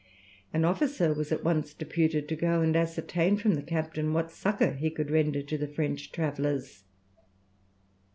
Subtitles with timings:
[0.51, 4.71] An officer was at once deputed to go and ascertain from the captain what succour
[4.71, 6.85] he could render to the French travellers.